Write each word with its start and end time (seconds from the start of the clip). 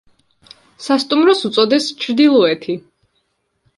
სასტუმროს 0.85 1.43
უწოდეს 1.49 1.91
„ჩრდილოეთი“. 2.05 2.79